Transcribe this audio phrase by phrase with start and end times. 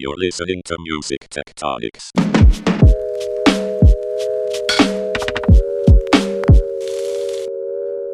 [0.00, 2.12] You're listening to Music Tectonics.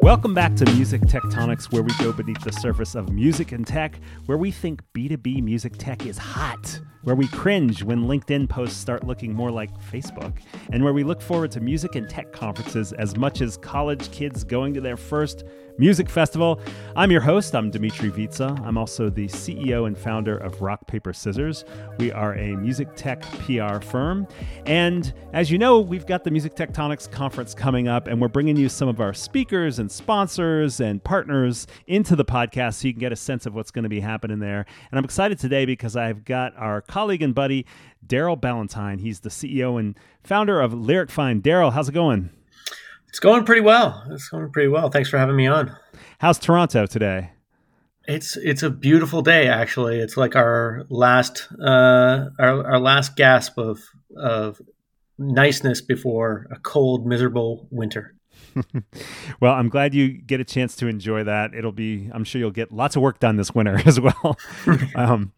[0.01, 3.99] Welcome back to Music Tectonics, where we go beneath the surface of music and tech,
[4.25, 9.05] where we think B2B music tech is hot, where we cringe when LinkedIn posts start
[9.05, 10.39] looking more like Facebook,
[10.73, 14.43] and where we look forward to music and tech conferences as much as college kids
[14.43, 15.45] going to their first
[15.77, 16.61] Music Festival.
[16.95, 17.53] I'm your host.
[17.53, 18.65] I'm Dmitri Vietze.
[18.65, 21.65] I'm also the CEO and founder of Rock Paper Scissors.
[21.97, 24.25] We are a music tech PR firm.
[24.65, 28.55] And as you know, we've got the Music Tectonics Conference coming up, and we're bringing
[28.55, 33.01] you some of our speakers and sponsors and partners into the podcast so you can
[33.01, 34.65] get a sense of what's going to be happening there.
[34.91, 37.65] And I'm excited today because I've got our colleague and buddy,
[38.07, 38.99] Darryl Ballantyne.
[38.99, 41.43] He's the CEO and founder of Lyric Find.
[41.43, 42.29] Darryl, how's it going?
[43.09, 44.01] It's going pretty well.
[44.11, 44.89] It's going pretty well.
[44.89, 45.75] Thanks for having me on.
[46.19, 47.31] How's Toronto today?
[48.07, 49.99] It's it's a beautiful day actually.
[49.99, 53.81] It's like our last uh, our our last gasp of
[54.15, 54.61] of
[55.17, 58.14] niceness before a cold, miserable winter.
[59.39, 61.53] well, I'm glad you get a chance to enjoy that.
[61.53, 64.37] It'll be, I'm sure you'll get lots of work done this winter as well.
[64.95, 65.33] um,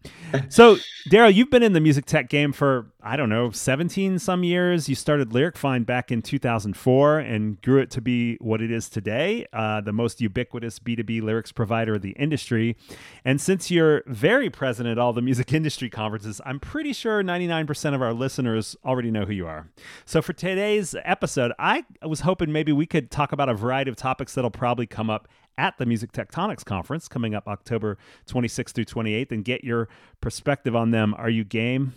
[0.49, 0.77] so,
[1.09, 4.89] Darryl, you've been in the music tech game for, I don't know, 17 some years.
[4.89, 9.45] You started LyricFind back in 2004 and grew it to be what it is today,
[9.53, 12.75] uh, the most ubiquitous B2B lyrics provider of the industry.
[13.23, 17.93] And since you're very present at all the music industry conferences, I'm pretty sure 99%
[17.93, 19.69] of our listeners already know who you are.
[20.05, 23.95] So, for today's episode, I was hoping maybe we could talk about a variety of
[23.95, 28.85] topics that'll probably come up at the Music Tectonics Conference coming up October 26th through
[28.85, 29.87] 28th and get your
[30.19, 31.13] perspective on them.
[31.15, 31.93] Are you game?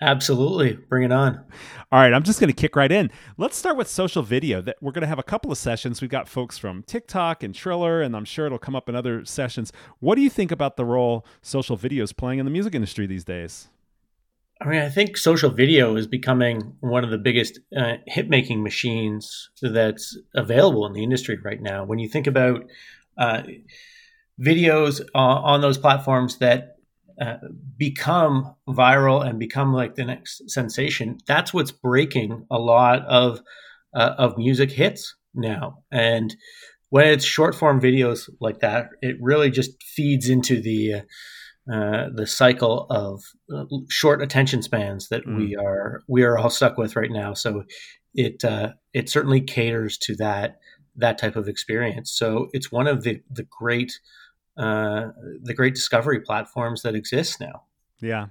[0.00, 0.74] Absolutely.
[0.88, 1.44] Bring it on.
[1.92, 3.10] All right, I'm just going to kick right in.
[3.36, 4.60] Let's start with social video.
[4.60, 6.00] That we're going to have a couple of sessions.
[6.00, 9.24] We've got folks from TikTok and Triller and I'm sure it'll come up in other
[9.24, 9.72] sessions.
[10.00, 13.06] What do you think about the role social video is playing in the music industry
[13.06, 13.68] these days?
[14.60, 18.62] I mean, I think social video is becoming one of the biggest uh, hit making
[18.62, 21.84] machines that's available in the industry right now.
[21.84, 22.64] When you think about
[23.18, 23.42] uh,
[24.40, 26.73] videos uh, on those platforms that
[27.20, 27.36] uh,
[27.76, 33.40] become viral and become like the next sensation, that's what's breaking a lot of
[33.94, 35.78] uh, of music hits now.
[35.92, 36.34] And
[36.90, 41.00] when it's short form videos like that, it really just feeds into the uh,
[41.72, 43.22] uh, the cycle of
[43.54, 45.38] uh, short attention spans that mm.
[45.38, 47.32] we are we are all stuck with right now.
[47.32, 47.64] So
[48.14, 50.58] it uh, it certainly caters to that
[50.96, 52.12] that type of experience.
[52.12, 53.98] So it's one of the the great
[54.56, 55.08] uh,
[55.42, 57.64] the great discovery platforms that exist now.
[58.04, 58.26] Yeah.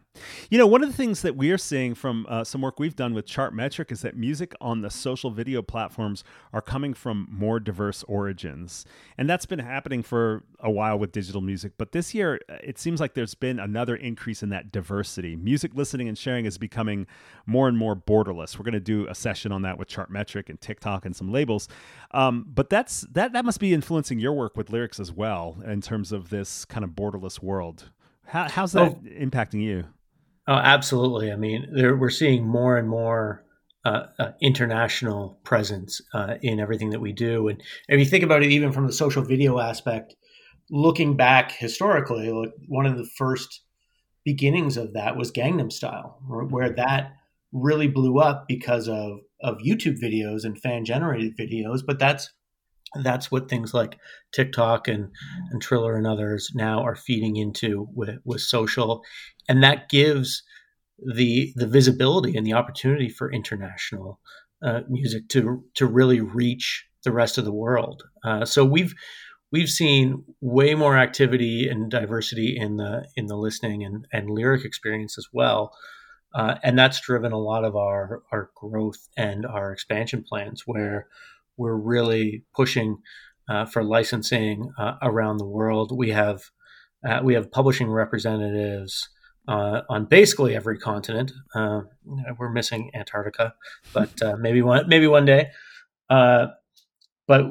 [0.51, 2.95] You know, one of the things that we are seeing from uh, some work we've
[2.95, 6.23] done with Chartmetric is that music on the social video platforms
[6.53, 8.85] are coming from more diverse origins.
[9.17, 11.71] And that's been happening for a while with digital music.
[11.79, 15.35] But this year, uh, it seems like there's been another increase in that diversity.
[15.35, 17.07] Music listening and sharing is becoming
[17.47, 18.59] more and more borderless.
[18.59, 21.67] We're going to do a session on that with Chartmetric and TikTok and some labels.
[22.11, 25.81] Um, but that's that, that must be influencing your work with lyrics as well in
[25.81, 27.89] terms of this kind of borderless world.
[28.25, 29.85] How, how's that oh, impacting you?
[30.47, 31.31] Oh, absolutely.
[31.31, 33.43] I mean, there, we're seeing more and more
[33.85, 37.47] uh, uh, international presence uh, in everything that we do.
[37.47, 40.15] And if you think about it, even from the social video aspect,
[40.69, 43.61] looking back historically, like one of the first
[44.25, 47.13] beginnings of that was Gangnam Style, where that
[47.51, 51.81] really blew up because of of YouTube videos and fan generated videos.
[51.85, 52.31] But that's
[53.01, 53.97] that's what things like
[54.33, 55.09] TikTok and,
[55.51, 59.03] and Triller and others now are feeding into with, with social.
[59.49, 60.43] And that gives
[61.15, 64.19] the the visibility and the opportunity for international
[64.63, 68.03] uh, music to to really reach the rest of the world.
[68.23, 68.93] Uh, so we've
[69.51, 74.65] we've seen way more activity and diversity in the in the listening and, and lyric
[74.65, 75.75] experience as well.
[76.35, 81.07] Uh, and that's driven a lot of our our growth and our expansion plans where
[81.57, 82.97] we're really pushing
[83.49, 85.95] uh, for licensing uh, around the world.
[85.95, 86.43] We have
[87.07, 89.09] uh, we have publishing representatives
[89.47, 91.33] uh, on basically every continent.
[91.53, 91.81] Uh,
[92.37, 93.53] we're missing Antarctica,
[93.93, 95.49] but uh, maybe one maybe one day.
[96.09, 97.45] but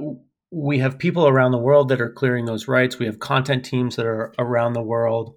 [0.55, 2.99] we have people around the world that are clearing those rights.
[2.99, 5.35] We have content teams that are around the world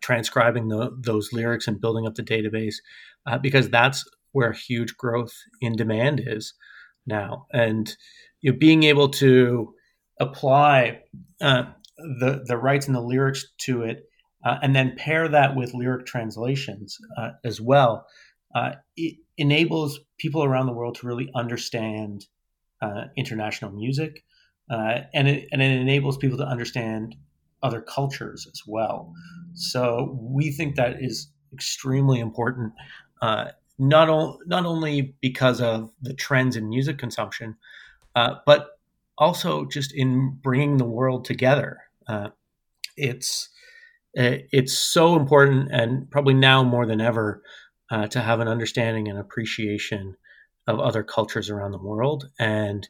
[0.00, 2.76] transcribing the, those lyrics and building up the database
[3.42, 4.02] because that's
[4.32, 6.54] where huge growth in demand is
[7.06, 7.94] now, and
[8.40, 9.74] you know, being able to
[10.20, 11.00] apply
[11.40, 11.64] uh,
[11.96, 14.08] the the rights and the lyrics to it,
[14.44, 18.06] uh, and then pair that with lyric translations uh, as well,
[18.54, 22.26] uh, it enables people around the world to really understand
[22.82, 24.24] uh, international music,
[24.70, 27.16] uh, and it and it enables people to understand
[27.62, 29.12] other cultures as well.
[29.54, 32.72] So we think that is extremely important.
[33.22, 33.46] Uh,
[33.78, 37.56] not o- not only because of the trends in music consumption,
[38.14, 38.78] uh, but
[39.18, 41.78] also just in bringing the world together.
[42.06, 42.28] Uh,
[42.96, 43.48] it's
[44.18, 47.42] uh, it's so important, and probably now more than ever,
[47.90, 50.16] uh, to have an understanding and appreciation
[50.66, 52.88] of other cultures around the world, and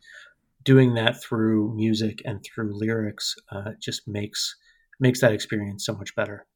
[0.63, 4.57] doing that through music and through lyrics uh, just makes
[5.01, 6.47] makes that experience so much better.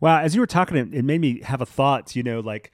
[0.00, 2.14] Wow, as you were talking, it made me have a thought.
[2.14, 2.70] You know, like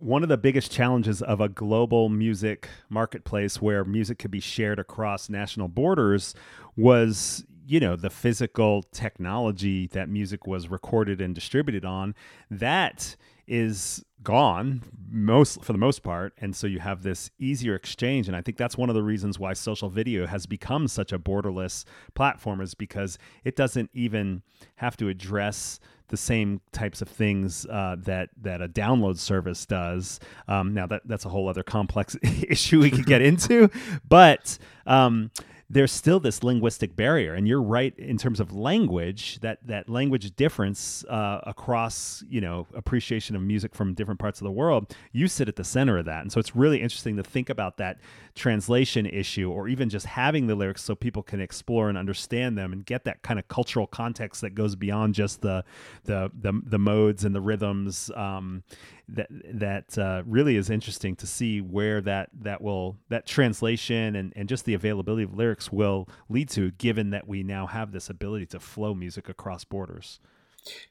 [0.00, 4.78] one of the biggest challenges of a global music marketplace where music could be shared
[4.78, 6.34] across national borders
[6.76, 12.14] was you know the physical technology that music was recorded and distributed on.
[12.50, 13.14] That
[13.50, 14.80] is gone
[15.10, 18.56] most for the most part and so you have this easier exchange and i think
[18.56, 22.74] that's one of the reasons why social video has become such a borderless platform is
[22.74, 24.42] because it doesn't even
[24.76, 25.80] have to address
[26.10, 30.20] the same types of things uh, that that a download service does.
[30.48, 33.70] Um, now that that's a whole other complex issue we could get into,
[34.08, 35.30] but um,
[35.70, 40.34] there's still this linguistic barrier and you're right in terms of language that that language
[40.34, 45.28] difference uh, across you know appreciation of music from different parts of the world you
[45.28, 46.22] sit at the center of that.
[46.22, 47.98] And so it's really interesting to think about that
[48.34, 52.72] translation issue or even just having the lyrics so people can explore and understand them
[52.72, 55.64] and get that kind of cultural context that goes beyond just the
[56.04, 58.62] the the, the modes and the rhythms um,
[59.08, 64.32] that that uh, really is interesting to see where that that will that translation and,
[64.36, 68.08] and just the availability of lyrics will lead to given that we now have this
[68.08, 70.20] ability to flow music across borders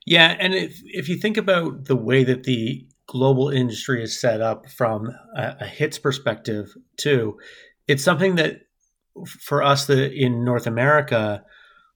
[0.05, 4.41] yeah and if if you think about the way that the global industry is set
[4.41, 7.37] up from a, a hits perspective too
[7.87, 8.61] it's something that
[9.39, 11.43] for us the in north america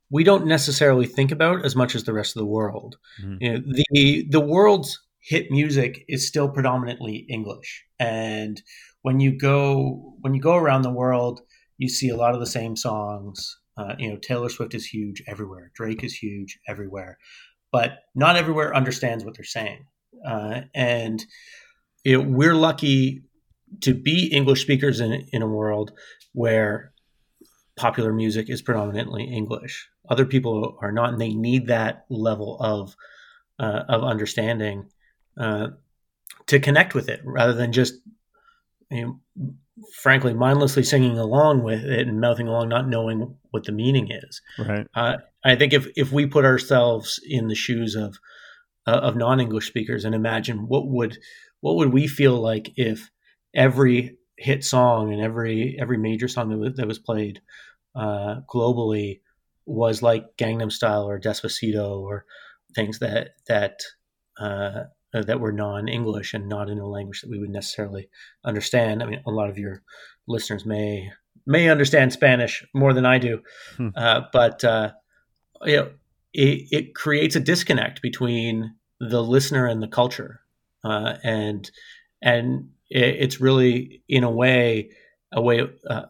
[0.09, 3.37] we don't necessarily think about as much as the rest of the world mm-hmm.
[3.39, 7.85] you know, the the world's hit music is still predominantly English.
[7.97, 8.61] And
[9.01, 11.41] when you go when you go around the world,
[11.77, 13.59] you see a lot of the same songs.
[13.75, 15.71] Uh, you know, Taylor Swift is huge everywhere.
[15.73, 17.17] Drake is huge everywhere,
[17.71, 19.85] but not everywhere understands what they're saying.
[20.25, 21.25] Uh, and
[22.05, 23.23] it, we're lucky
[23.81, 25.91] to be English speakers in in a world
[26.33, 26.93] where
[27.75, 29.89] popular music is predominantly English.
[30.09, 32.95] Other people are not, and they need that level of
[33.59, 34.89] uh, of understanding
[35.37, 35.67] uh,
[36.47, 37.95] to connect with it rather than just,
[38.91, 39.53] you know,
[40.01, 44.41] frankly, mindlessly singing along with it and mouthing along, not knowing what the meaning is.
[44.57, 44.87] Right.
[44.95, 48.17] Uh, I think if if we put ourselves in the shoes of
[48.87, 51.17] uh, of non English speakers and imagine what would
[51.61, 53.09] what would we feel like if
[53.55, 57.41] every hit song and every every major song that was, that was played
[57.95, 59.21] uh, globally
[59.65, 62.25] was like Gangnam Style or Despacito or
[62.75, 63.79] things that that
[65.13, 68.09] uh, uh, that were non-English and not in a language that we would necessarily
[68.43, 69.01] understand.
[69.01, 69.83] I mean, a lot of your
[70.27, 71.11] listeners may
[71.45, 73.41] may understand Spanish more than I do,
[73.75, 73.89] hmm.
[73.95, 74.91] uh, but uh,
[75.65, 75.91] you know,
[76.33, 80.41] it, it, creates a disconnect between the listener and the culture,
[80.83, 81.69] uh, and
[82.21, 84.89] and it, it's really in a way
[85.33, 86.05] a way uh,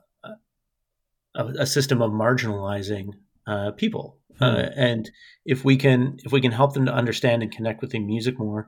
[1.35, 3.13] a, a, system of marginalizing
[3.47, 5.09] uh, people uh, and
[5.45, 8.39] if we can if we can help them to understand and connect with the music
[8.39, 8.67] more,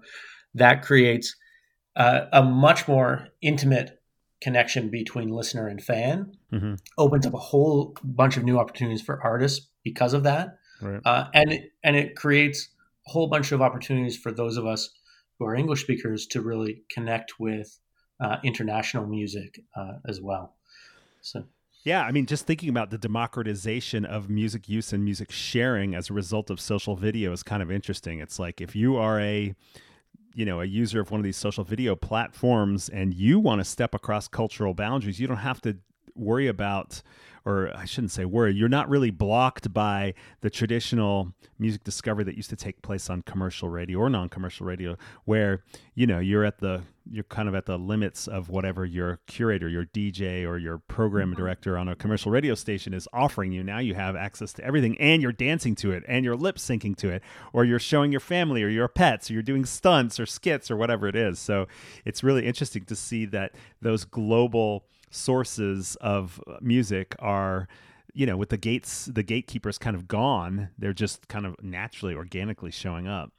[0.54, 1.36] that creates
[1.96, 4.02] uh, a much more intimate
[4.42, 6.36] connection between listener and fan.
[6.52, 6.76] Mm-hmm.
[6.98, 11.02] Opens up a whole bunch of new opportunities for artists because of that, right.
[11.06, 12.70] uh, and it, and it creates
[13.08, 14.90] a whole bunch of opportunities for those of us
[15.38, 17.80] who are English speakers to really connect with
[18.20, 20.56] uh, international music uh, as well.
[21.22, 21.46] So
[21.86, 26.10] yeah, I mean, just thinking about the democratization of music use and music sharing as
[26.10, 28.20] a result of social video is kind of interesting.
[28.20, 29.56] It's like if you are a
[30.34, 33.64] you know a user of one of these social video platforms and you want to
[33.64, 35.78] step across cultural boundaries you don't have to
[36.14, 37.02] worry about
[37.46, 42.36] or I shouldn't say worry, you're not really blocked by the traditional music discovery that
[42.36, 45.64] used to take place on commercial radio or non-commercial radio, where
[45.94, 49.68] you know you're at the you're kind of at the limits of whatever your curator,
[49.68, 51.40] your DJ, or your program mm-hmm.
[51.40, 53.64] director on a commercial radio station is offering you.
[53.64, 56.96] Now you have access to everything, and you're dancing to it, and you're lip syncing
[56.98, 57.22] to it,
[57.54, 60.78] or you're showing your family or your pets, or you're doing stunts or skits or
[60.78, 61.40] whatever it is.
[61.40, 61.68] So
[62.06, 67.68] it's really interesting to see that those global sources of music are
[68.14, 72.14] you know with the gates the gatekeepers kind of gone they're just kind of naturally
[72.14, 73.32] organically showing up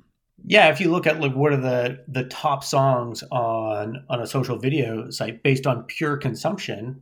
[0.44, 4.26] yeah if you look at like what are the the top songs on on a
[4.26, 7.00] social video site based on pure consumption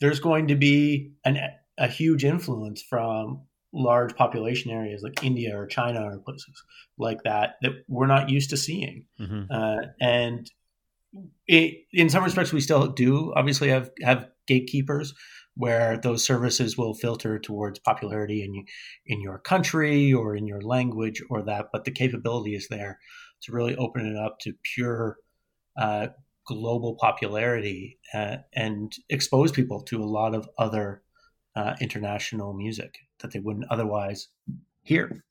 [0.00, 1.38] there's going to be an
[1.78, 3.40] a huge influence from
[3.72, 6.62] large population areas like India or China or places
[6.96, 9.06] like that that we're not used to seeing.
[9.20, 9.44] Mm-hmm.
[9.50, 10.50] Uh, and
[11.46, 15.14] it, in some respects, we still do obviously have have gatekeepers
[15.56, 18.64] where those services will filter towards popularity in
[19.06, 22.98] in your country or in your language or that, but the capability is there
[23.42, 25.16] to really open it up to pure
[25.78, 26.08] uh,
[26.46, 31.02] global popularity uh, and expose people to a lot of other
[31.56, 34.28] uh, international music that they wouldn't otherwise
[34.82, 35.24] hear.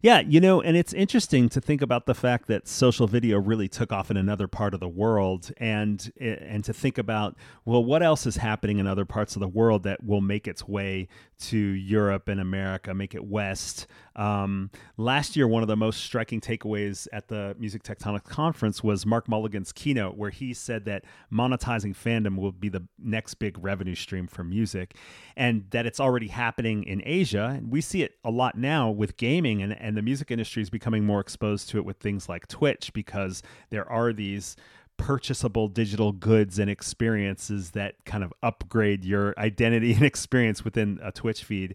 [0.00, 3.68] Yeah, you know, and it's interesting to think about the fact that social video really
[3.68, 7.84] took off in another part of the world, and eh, and to think about well,
[7.84, 11.08] what else is happening in other parts of the world that will make its way
[11.38, 13.86] to Europe and America, make it west.
[14.14, 19.04] Um, last year, one of the most striking takeaways at the Music Tectonics conference was
[19.04, 23.94] Mark Mulligan's keynote, where he said that monetizing fandom will be the next big revenue
[23.94, 24.96] stream for music,
[25.36, 27.54] and that it's already happening in Asia.
[27.56, 30.70] And we see it a lot now with gaming, and, and the music industry is
[30.70, 34.56] becoming more exposed to it with things like Twitch because there are these
[34.96, 41.12] purchasable digital goods and experiences that kind of upgrade your identity and experience within a
[41.12, 41.74] Twitch feed.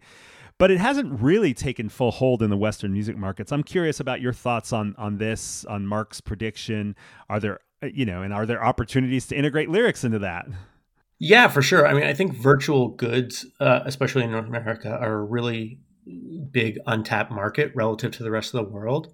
[0.58, 3.52] But it hasn't really taken full hold in the Western music markets.
[3.52, 6.96] I'm curious about your thoughts on on this, on Mark's prediction.
[7.30, 10.46] Are there, uh, you know, and are there opportunities to integrate lyrics into that?
[11.18, 11.88] Yeah, for sure.
[11.88, 15.80] I mean, I think virtual goods, uh, especially in North America, are a really
[16.52, 19.14] big untapped market relative to the rest of the world.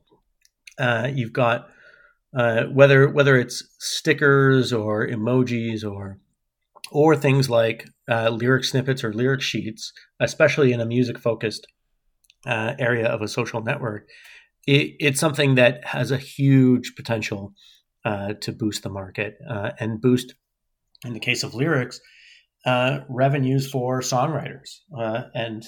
[0.77, 1.69] Uh, you've got
[2.35, 6.19] uh, whether whether it's stickers or emojis or
[6.91, 11.67] or things like uh, lyric snippets or lyric sheets, especially in a music focused
[12.45, 14.07] uh, area of a social network,
[14.65, 17.53] it, it's something that has a huge potential
[18.05, 20.33] uh, to boost the market uh, and boost,
[21.05, 21.99] in the case of lyrics,
[22.65, 24.79] uh, revenues for songwriters
[25.33, 25.63] and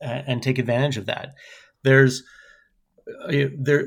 [0.00, 1.34] and take advantage of that.
[1.84, 2.22] There's
[3.28, 3.86] there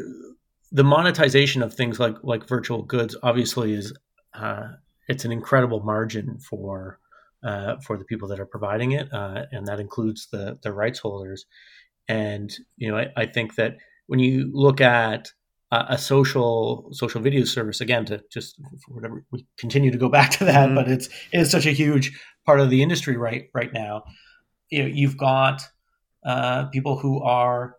[0.72, 3.94] the monetization of things like like virtual goods obviously is
[4.34, 4.68] uh,
[5.08, 7.00] it's an incredible margin for
[7.44, 11.00] uh, for the people that are providing it, uh, and that includes the the rights
[11.00, 11.46] holders.
[12.08, 15.30] And you know, I, I think that when you look at
[15.72, 20.32] a, a social social video service, again, to just whatever we continue to go back
[20.32, 20.76] to that, mm-hmm.
[20.76, 24.04] but it's it's such a huge part of the industry right right now.
[24.70, 25.62] You know, you've got
[26.26, 27.76] uh, people who are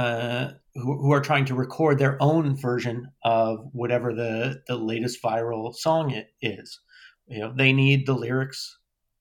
[0.00, 5.22] uh, who, who are trying to record their own version of whatever the the latest
[5.22, 6.80] viral song it is.
[7.26, 8.78] You know, they need the lyrics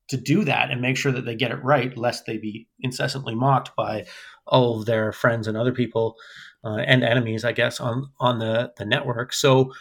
[0.07, 3.36] to do that and make sure that they get it right, lest they be incessantly
[3.36, 4.05] mocked by
[4.48, 6.15] all of their friends and other people
[6.63, 9.33] uh, and enemies, I guess, on on the the network.
[9.33, 9.74] So,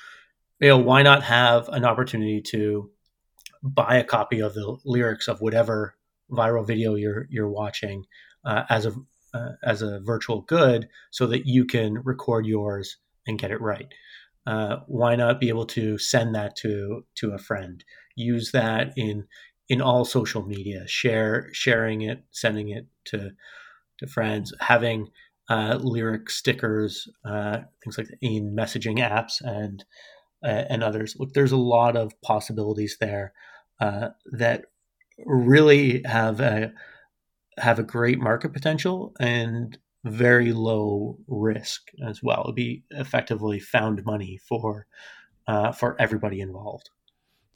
[0.61, 2.90] you know, why not have an opportunity to
[3.62, 5.95] buy a copy of the lyrics of whatever
[6.28, 8.05] viral video you're you're watching
[8.45, 8.93] uh, as a
[9.35, 13.93] uh, as a virtual good so that you can record yours and get it right.
[14.47, 17.85] Uh, why not be able to send that to to a friend?
[18.17, 19.27] Use that in
[19.69, 20.87] in all social media.
[20.87, 23.33] Share sharing it, sending it to
[23.99, 25.09] to friends, having
[25.51, 29.85] uh, lyric stickers, uh, things like that in messaging apps and
[30.45, 31.17] uh, and others.
[31.19, 33.33] Look, there's a lot of possibilities there
[33.81, 34.67] uh, that
[35.27, 36.73] really have a
[37.61, 42.43] have a great market potential and very low risk as well.
[42.45, 44.87] It'd be effectively found money for
[45.47, 46.91] uh, for everybody involved.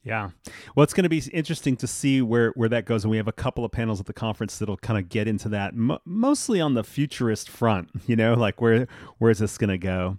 [0.04, 0.30] Yeah.
[0.75, 3.04] Well, it's going to be interesting to see where, where that goes.
[3.04, 5.49] And we have a couple of panels at the conference that'll kind of get into
[5.50, 9.78] that, mostly on the futurist front, you know, like where where is this going to
[9.78, 10.18] go?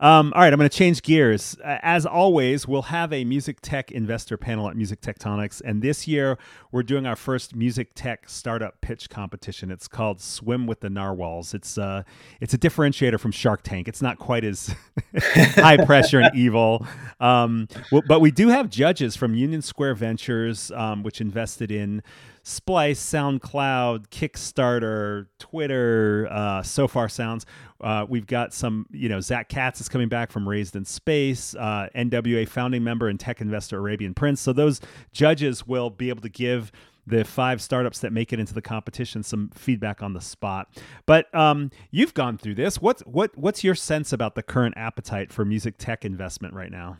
[0.00, 1.56] Um, all right, I'm going to change gears.
[1.64, 5.62] As always, we'll have a music tech investor panel at Music Tectonics.
[5.64, 6.36] And this year,
[6.70, 9.70] we're doing our first music tech startup pitch competition.
[9.70, 11.54] It's called Swim with the Narwhals.
[11.54, 12.02] It's, uh,
[12.40, 13.88] it's a differentiator from Shark Tank.
[13.88, 14.74] It's not quite as
[15.16, 16.86] high pressure and evil.
[17.20, 17.68] Um,
[18.06, 22.02] but we do have judges from Union Square Ventures, um, which invested in
[22.42, 27.46] Splice, SoundCloud, Kickstarter, Twitter, uh, Sofar Sounds.
[27.80, 31.54] Uh, we've got some, you know, Zach Katz is coming back from Raised in Space,
[31.54, 34.40] uh, NWA founding member and tech investor Arabian Prince.
[34.40, 34.80] So those
[35.12, 36.72] judges will be able to give
[37.06, 40.66] the five startups that make it into the competition some feedback on the spot.
[41.06, 42.82] But um, you've gone through this.
[42.82, 46.96] What's what what's your sense about the current appetite for music tech investment right now?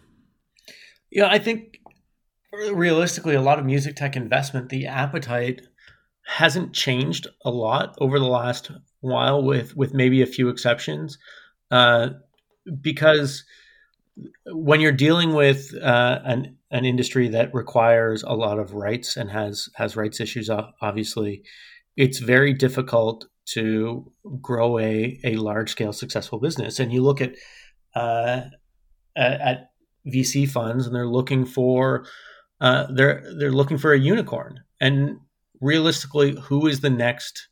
[1.12, 1.78] Yeah, I think
[2.52, 5.62] realistically, a lot of music tech investment, the appetite
[6.24, 11.18] hasn't changed a lot over the last while, with with maybe a few exceptions,
[11.70, 12.10] uh,
[12.80, 13.44] because
[14.46, 19.30] when you're dealing with uh, an an industry that requires a lot of rights and
[19.30, 21.42] has has rights issues, obviously,
[21.96, 26.78] it's very difficult to grow a, a large scale successful business.
[26.78, 27.34] And you look at,
[27.94, 28.42] uh,
[29.16, 29.70] at
[30.06, 32.06] VC funds and they're looking for
[32.62, 34.60] uh, they're they're looking for a unicorn.
[34.80, 35.18] And
[35.60, 37.48] realistically, who is the next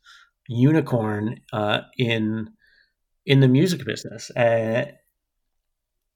[0.47, 2.49] unicorn uh, in
[3.25, 4.31] in the music business?
[4.31, 4.85] Uh,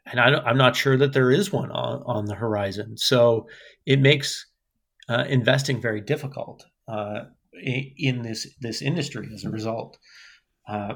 [0.05, 2.95] and I am not sure that there is one on, on the horizon.
[2.95, 3.47] So
[3.85, 4.45] it makes
[5.09, 7.25] uh, investing very difficult uh,
[7.61, 9.97] in, this this industry as a result.
[10.69, 10.95] Uh,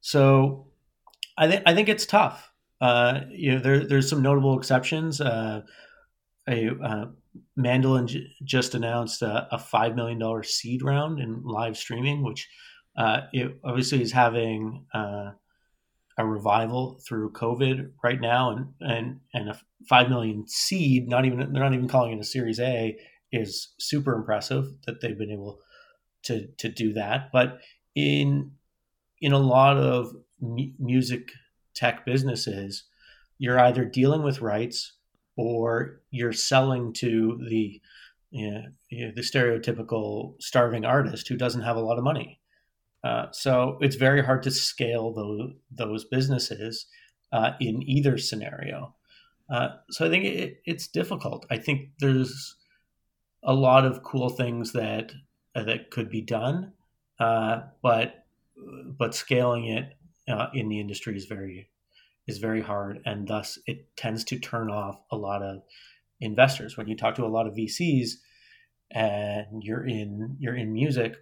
[0.00, 0.68] so
[1.36, 2.50] I think I think it's tough.
[2.80, 5.20] Uh, you know, there, there's some notable exceptions.
[5.20, 5.62] A
[6.48, 7.06] uh,
[7.56, 12.48] Mandolin j- just announced a, a, five million dollar seed round in live streaming, which
[12.96, 15.30] uh, it obviously is having uh,
[16.18, 21.08] a revival through COVID right now, and and and a five million seed.
[21.08, 22.96] Not even they're not even calling it a Series A
[23.32, 25.60] is super impressive that they've been able
[26.24, 27.30] to to do that.
[27.32, 27.60] But
[27.94, 28.52] in
[29.20, 31.30] in a lot of music
[31.74, 32.84] tech businesses,
[33.38, 34.95] you're either dealing with rights
[35.36, 37.80] or you're selling to the
[38.30, 42.40] you know, the stereotypical starving artist who doesn't have a lot of money.
[43.04, 46.86] Uh, so it's very hard to scale those those businesses
[47.32, 48.94] uh, in either scenario.
[49.48, 51.46] Uh, so I think it, it's difficult.
[51.50, 52.56] I think there's
[53.44, 55.12] a lot of cool things that
[55.54, 56.72] that could be done,
[57.20, 58.26] uh, but
[58.98, 59.94] but scaling it
[60.28, 61.70] uh, in the industry is very
[62.26, 65.62] is very hard, and thus it tends to turn off a lot of
[66.20, 66.76] investors.
[66.76, 68.12] When you talk to a lot of VCs,
[68.90, 71.16] and you're in you're in music,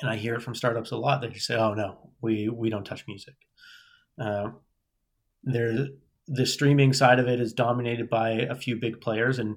[0.00, 2.70] and I hear it from startups a lot that you say, "Oh no, we we
[2.70, 3.34] don't touch music."
[4.18, 4.50] Uh,
[5.44, 5.88] there,
[6.28, 9.56] the streaming side of it is dominated by a few big players, and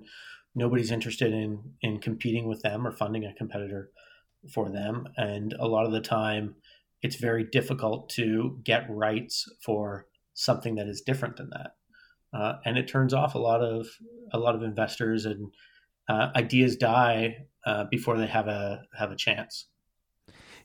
[0.56, 3.92] nobody's interested in in competing with them or funding a competitor
[4.54, 5.08] for them.
[5.18, 6.56] And a lot of the time,
[7.02, 11.76] it's very difficult to get rights for something that is different than that.
[12.34, 13.88] Uh, and it turns off a lot of
[14.32, 15.52] a lot of investors and
[16.08, 19.68] uh, ideas die uh, before they have a have a chance.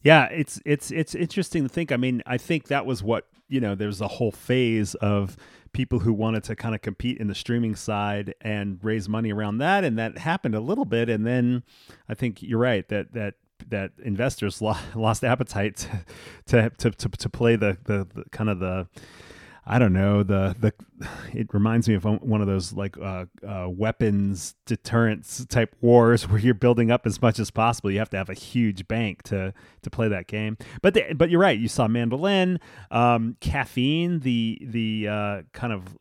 [0.02, 1.92] Yeah, it's it's it's interesting to think.
[1.92, 3.74] I mean, I think that was what you know.
[3.74, 5.36] There's a whole phase of
[5.72, 9.58] people who wanted to kind of compete in the streaming side and raise money around
[9.58, 11.08] that, and that happened a little bit.
[11.08, 11.62] And then
[12.08, 13.34] I think you're right that that
[13.68, 14.62] that investors
[14.94, 15.86] lost appetite
[16.46, 18.88] to to to, to play the, the, the kind of the
[19.66, 20.72] I don't know the the.
[21.32, 26.38] It reminds me of one of those like uh, uh, weapons deterrence type wars where
[26.40, 27.90] you're building up as much as possible.
[27.90, 30.58] You have to have a huge bank to to play that game.
[30.82, 31.58] But the, but you're right.
[31.58, 35.96] You saw Mandolin, um, caffeine, the the uh, kind of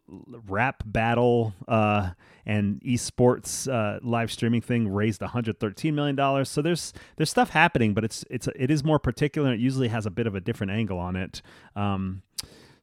[0.48, 2.12] rap battle uh,
[2.45, 6.50] and esports uh, live streaming thing raised 113 million dollars.
[6.50, 9.54] So there's there's stuff happening, but it's it's it is more particular.
[9.54, 11.41] It usually has a bit of a different angle on it.
[11.76, 12.24] Um,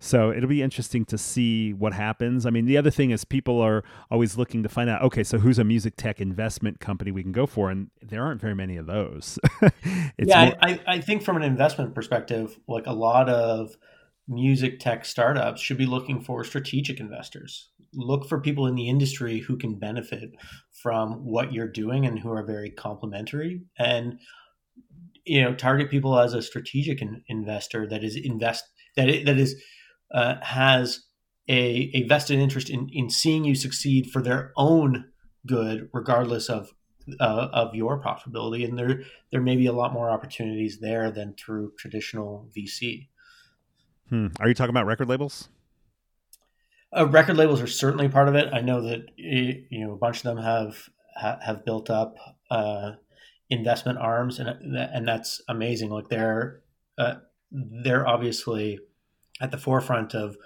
[0.07, 2.47] so it'll be interesting to see what happens.
[2.47, 5.39] I mean, the other thing is people are always looking to find out, okay, so
[5.39, 7.71] who's a music tech investment company we can go for?
[7.71, 9.39] And there aren't very many of those.
[10.19, 13.77] yeah, more- I, I think from an investment perspective, like a lot of
[14.29, 17.71] music tech startups should be looking for strategic investors.
[17.93, 20.31] Look for people in the industry who can benefit
[20.83, 23.63] from what you're doing and who are very complementary.
[23.79, 24.19] And
[25.25, 28.65] you know, target people as a strategic in, investor that is invest
[28.97, 29.61] that it, that is
[30.13, 31.05] uh, has
[31.49, 35.07] a, a vested interest in, in seeing you succeed for their own
[35.47, 36.71] good, regardless of
[37.21, 38.65] uh, of your profitability.
[38.65, 43.09] And there there may be a lot more opportunities there than through traditional VC.
[44.09, 44.29] Hmm.
[44.41, 45.49] Are you talking about record labels?
[46.97, 48.53] Uh, record labels are certainly part of it.
[48.53, 52.17] I know that you know a bunch of them have have built up
[52.51, 52.93] uh,
[53.51, 55.91] investment arms, and and that's amazing.
[55.91, 56.63] Like they're
[56.99, 57.17] uh,
[57.51, 58.79] they're obviously
[59.41, 60.37] at the forefront of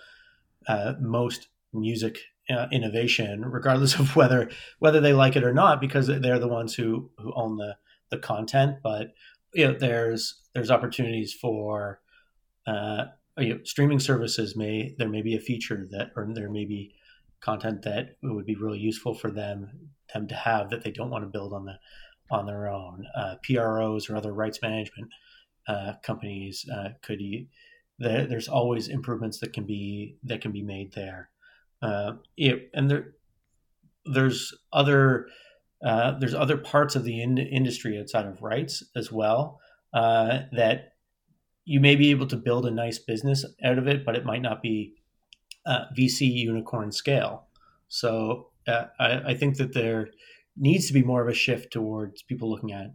[0.67, 6.07] uh, most music uh, innovation, regardless of whether whether they like it or not, because
[6.07, 7.77] they're the ones who who own the
[8.11, 8.77] the content.
[8.83, 9.15] But
[9.55, 12.01] you know, there's there's opportunities for
[12.67, 13.05] uh,
[13.39, 14.57] you know, streaming services.
[14.57, 16.95] May there may be a feature that, or there may be
[17.41, 21.25] content that would be really useful for them them to have that they don't want
[21.25, 21.79] to build on the
[22.31, 23.07] on their own.
[23.17, 25.09] Uh, PROs or other rights management
[25.67, 27.21] uh, companies uh, could
[28.01, 31.31] there, there's always improvements that can be that can be made there.
[31.83, 33.13] Uh, it, and there
[34.07, 35.29] there's other
[35.85, 39.61] uh, there's other parts of the in- industry outside of rights as well
[39.95, 40.95] uh, that
[41.65, 44.43] you may be able to build a nice business out of it, but it might
[44.43, 44.95] not be
[45.67, 47.47] uh, VC unicorn scale.
[47.89, 50.09] So uh, I, I think that there
[50.57, 52.95] needs to be more of a shift towards people looking at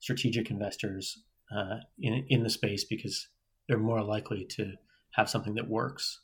[0.00, 1.22] strategic investors
[1.54, 3.28] uh, in in the space because
[3.68, 4.74] they're more likely to
[5.12, 6.20] have something that works.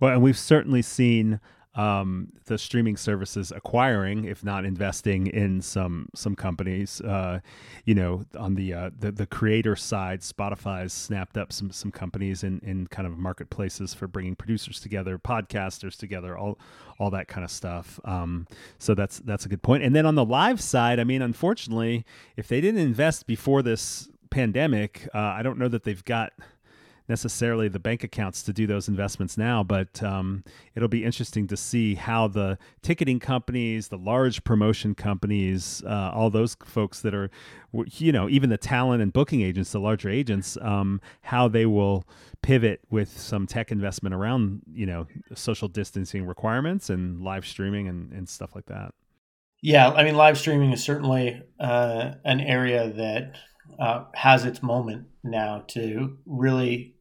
[0.00, 1.40] Well, and we've certainly seen
[1.74, 7.00] um, the streaming services acquiring, if not investing in some some companies.
[7.00, 7.40] Uh,
[7.84, 12.44] you know, on the, uh, the the creator side, Spotify's snapped up some some companies
[12.44, 16.58] in in kind of marketplaces for bringing producers together, podcasters together, all
[16.98, 17.98] all that kind of stuff.
[18.04, 18.46] Um,
[18.78, 19.82] so that's that's a good point.
[19.82, 22.04] And then on the live side, I mean, unfortunately,
[22.36, 26.32] if they didn't invest before this pandemic, uh, I don't know that they've got
[27.08, 30.42] necessarily the bank accounts to do those investments now, but um,
[30.74, 36.30] it'll be interesting to see how the ticketing companies, the large promotion companies, uh, all
[36.30, 37.30] those folks that are,
[37.92, 42.04] you know, even the talent and booking agents, the larger agents, um, how they will
[42.42, 48.12] pivot with some tech investment around, you know, social distancing requirements and live streaming and,
[48.12, 48.94] and stuff like that.
[49.60, 53.36] Yeah, I mean, live streaming is certainly uh, an area that
[53.78, 56.93] uh, has its moment now to really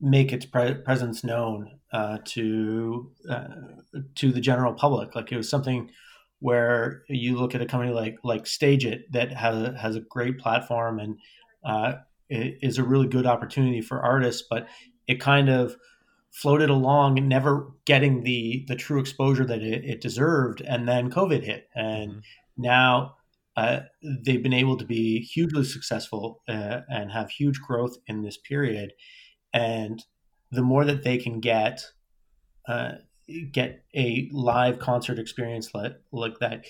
[0.00, 3.48] make its pre- presence known uh, to uh,
[4.14, 5.14] to the general public.
[5.14, 5.90] Like it was something
[6.40, 10.38] where you look at a company like like StageIt that has a, has a great
[10.38, 11.18] platform and
[11.64, 11.94] uh,
[12.30, 14.68] is a really good opportunity for artists, but
[15.06, 15.76] it kind of
[16.30, 21.42] floated along, never getting the the true exposure that it, it deserved, and then COVID
[21.42, 22.20] hit, and mm-hmm.
[22.56, 23.14] now.
[23.56, 23.80] Uh,
[24.24, 28.92] they've been able to be hugely successful uh, and have huge growth in this period
[29.52, 30.04] and
[30.50, 31.84] the more that they can get
[32.66, 32.92] uh,
[33.52, 36.64] get a live concert experience like, like that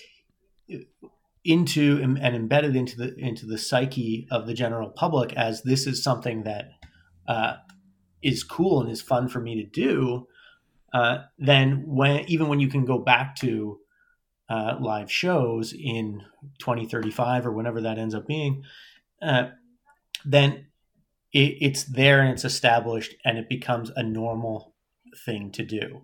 [1.45, 6.03] into and embedded into the into the psyche of the general public as this is
[6.03, 6.71] something that
[7.27, 7.55] uh,
[8.21, 10.27] is cool and is fun for me to do
[10.93, 13.79] uh, then when even when you can go back to
[14.49, 16.21] uh, live shows in
[16.59, 18.63] 2035 or whenever that ends up being
[19.21, 19.49] uh,
[20.25, 20.65] then
[21.33, 24.73] it, it's there and it's established and it becomes a normal
[25.25, 26.01] thing to do.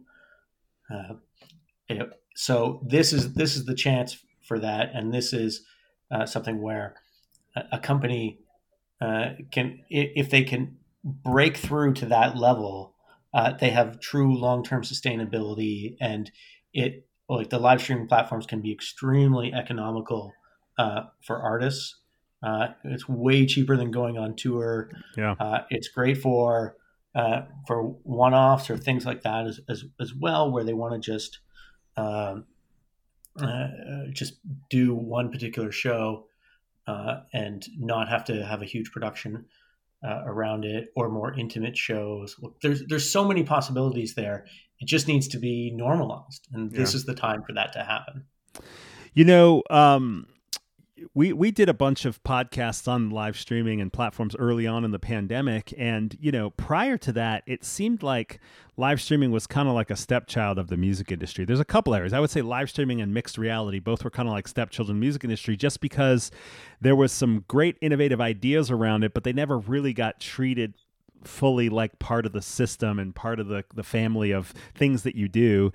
[0.94, 1.16] Uh,
[2.36, 5.66] so this is this is the chance for that, and this is
[6.12, 6.96] uh, something where
[7.56, 8.40] a, a company
[9.02, 12.96] uh, can, if they can break through to that level,
[13.34, 16.32] uh, they have true long term sustainability, and
[16.74, 20.34] it like the live streaming platforms can be extremely economical
[20.78, 21.96] uh, for artists
[22.46, 24.92] uh, it's way cheaper than going on tour.
[25.18, 26.78] Yeah, uh, it's great for
[27.16, 30.94] uh, for one offs or things like that as, as, as well, where they want
[30.94, 31.40] to just
[31.98, 32.46] um,
[33.40, 33.68] uh,
[34.12, 34.36] just
[34.70, 36.28] do one particular show
[36.88, 39.46] uh, and not have to have a huge production
[40.04, 42.36] uh, around it or more intimate shows.
[42.62, 44.46] There's there's so many possibilities there.
[44.80, 46.98] It just needs to be normalized, and this yeah.
[46.98, 48.26] is the time for that to happen.
[49.16, 49.64] You know.
[49.72, 50.28] Um
[51.16, 54.92] we we did a bunch of podcasts on live streaming and platforms early on in
[54.92, 55.74] the pandemic.
[55.78, 58.40] And you know prior to that it seemed like
[58.78, 61.46] live streaming was kind of like a stepchild of the music industry.
[61.46, 62.12] There's a couple areas.
[62.14, 65.24] I would say live streaming and mixed reality both were kind of like stepchildren music
[65.24, 66.30] industry just because
[66.82, 70.74] there was some great innovative ideas around it but they never really got treated
[71.24, 75.16] fully like part of the system and part of the the family of things that
[75.16, 75.72] you do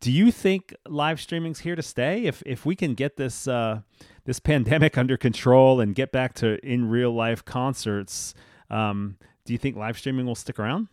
[0.00, 3.80] do you think live streaming's here to stay if if we can get this uh
[4.28, 8.34] this pandemic under control and get back to in real life concerts,
[8.70, 10.88] um, do you think live streaming will stick around?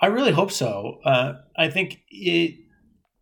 [0.00, 0.98] I really hope so.
[1.04, 2.56] Uh, I think it.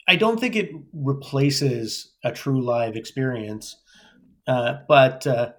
[0.09, 3.77] I don't think it replaces a true live experience,
[4.47, 5.53] uh, but uh,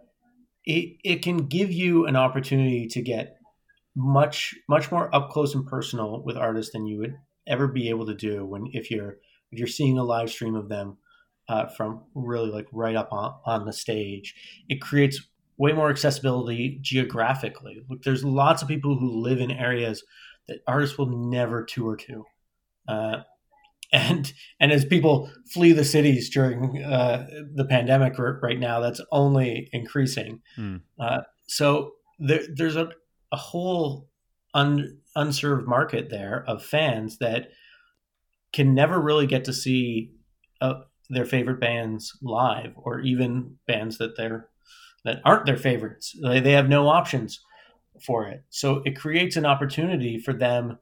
[0.63, 3.37] it it can give you an opportunity to get
[3.95, 7.15] much much more up close and personal with artists than you would
[7.47, 9.17] ever be able to do when if you're
[9.51, 10.97] if you're seeing a live stream of them
[11.49, 14.35] uh, from really like right up on, on the stage.
[14.67, 15.21] It creates
[15.57, 17.81] way more accessibility geographically.
[17.89, 20.03] Look, there's lots of people who live in areas
[20.47, 22.25] that artists will never tour to.
[22.87, 23.17] Uh,
[23.93, 29.69] and and as people flee the cities during uh, the pandemic right now, that's only
[29.71, 30.41] increasing.
[30.57, 30.81] Mm.
[30.99, 32.89] Uh, so there, there's a,
[33.31, 34.09] a whole
[34.53, 37.49] un, unserved market there of fans that
[38.53, 40.11] can never really get to see
[40.61, 40.75] a,
[41.09, 44.49] their favorite bands live or even bands that they're
[45.05, 47.39] that aren't their favorites they, they have no options
[48.05, 50.77] for it so it creates an opportunity for them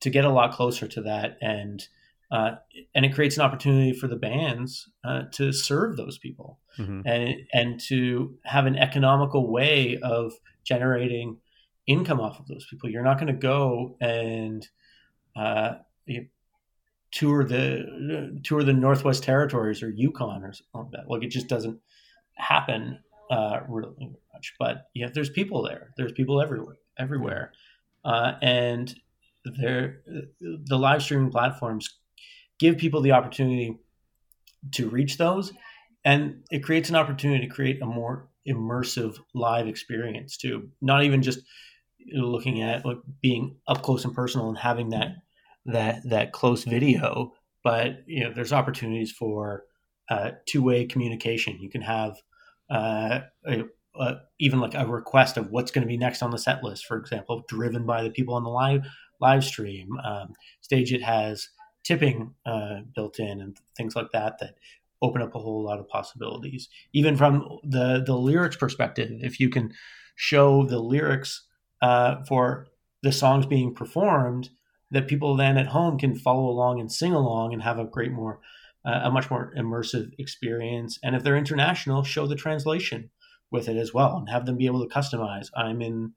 [0.00, 1.88] to get a lot closer to that and
[2.30, 2.52] uh,
[2.94, 7.02] and it creates an opportunity for the bands uh, to serve those people mm-hmm.
[7.04, 10.32] and and to have an economical way of
[10.64, 11.36] generating
[11.86, 12.88] income off of those people.
[12.88, 14.66] You're not going to go and
[15.36, 15.74] uh,
[17.12, 21.10] tour the tour the Northwest Territories or Yukon or something like that.
[21.10, 21.78] Like it just doesn't
[22.34, 22.98] happen
[23.30, 24.54] uh, really much.
[24.58, 25.90] But yeah, there's people there.
[25.96, 27.52] There's people everywhere, everywhere,
[28.04, 28.94] uh, and
[29.44, 30.02] there
[30.40, 31.98] the live streaming platforms
[32.58, 33.76] give people the opportunity
[34.72, 35.52] to reach those,
[36.04, 40.70] and it creates an opportunity to create a more immersive live experience too.
[40.80, 41.40] Not even just
[42.12, 45.16] looking at like being up close and personal and having that
[45.66, 49.64] that that close video, but you know there's opportunities for
[50.10, 51.58] uh, two way communication.
[51.60, 52.16] You can have
[52.70, 53.64] uh, a,
[53.98, 56.86] a, even like a request of what's going to be next on the set list,
[56.86, 58.86] for example, driven by the people on the live
[59.20, 59.98] live stream.
[60.04, 61.48] Um, StageIt has
[61.84, 64.54] tipping uh, built in and things like that that
[65.00, 66.68] open up a whole lot of possibilities.
[66.92, 69.72] Even from the the lyrics perspective, if you can
[70.14, 71.44] show the lyrics
[71.80, 72.66] uh, for
[73.02, 74.50] the songs being performed,
[74.92, 78.12] that people then at home can follow along and sing along and have a great
[78.12, 78.40] more
[78.84, 80.98] uh, a much more immersive experience.
[81.02, 83.10] And if they're international, show the translation
[83.50, 85.48] with it as well and have them be able to customize.
[85.56, 86.12] I'm in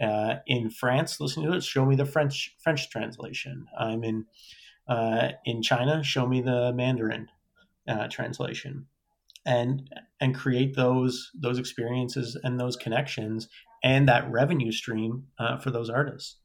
[0.00, 1.62] uh, in France listening to it.
[1.62, 3.66] Show me the French French translation.
[3.78, 4.26] I'm in
[4.88, 6.02] uh, in China.
[6.02, 7.28] Show me the Mandarin
[7.88, 8.86] uh, translation,
[9.44, 9.88] and
[10.20, 13.48] and create those those experiences and those connections
[13.84, 16.36] and that revenue stream uh, for those artists.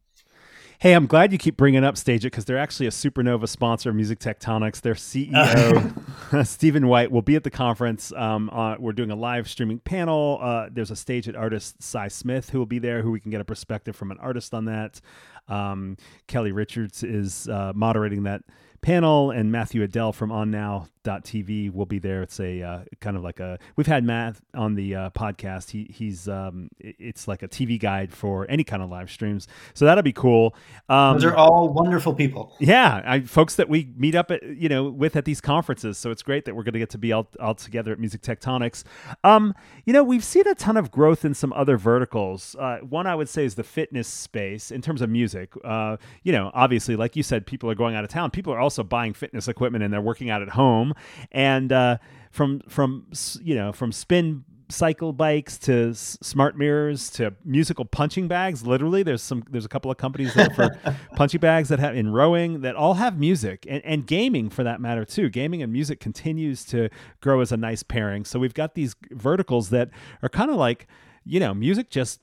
[0.81, 3.95] Hey, I'm glad you keep bringing up StageIt because they're actually a Supernova sponsor of
[3.95, 4.81] Music Tectonics.
[4.81, 8.11] Their CEO, Stephen White, will be at the conference.
[8.13, 10.39] Um, uh, we're doing a live streaming panel.
[10.41, 13.39] Uh, there's a StageIt artist, Cy Smith, who will be there, who we can get
[13.39, 14.99] a perspective from an artist on that.
[15.47, 18.41] Um, Kelly Richards is uh, moderating that
[18.81, 22.21] panel, and Matthew Adell from OnNow.tv will be there.
[22.23, 25.71] It's a uh, kind of like a we've had Matt on the uh, podcast.
[25.71, 29.85] He he's um, it's like a TV guide for any kind of live streams, so
[29.85, 30.55] that'll be cool.
[30.89, 32.55] Um, Those are all wonderful people.
[32.59, 35.97] Yeah, I, folks that we meet up at you know with at these conferences.
[35.97, 38.21] So it's great that we're going to get to be all, all together at Music
[38.21, 38.83] Tectonics.
[39.23, 39.53] Um,
[39.85, 42.55] you know, we've seen a ton of growth in some other verticals.
[42.57, 45.53] Uh, one I would say is the fitness space in terms of music.
[45.63, 48.31] Uh, you know, obviously, like you said, people are going out of town.
[48.31, 50.93] People are also also buying fitness equipment and they're working out at home.
[51.31, 51.97] And uh,
[52.31, 53.07] from from
[53.41, 58.65] you know from spin cycle bikes to s- smart mirrors to musical punching bags.
[58.65, 60.69] Literally, there's some there's a couple of companies that for
[61.17, 64.79] punching bags that have in rowing that all have music and, and gaming for that
[64.79, 65.29] matter too.
[65.29, 68.23] Gaming and music continues to grow as a nice pairing.
[68.23, 69.89] So we've got these verticals that
[70.23, 70.87] are kind of like
[71.25, 72.21] you know music just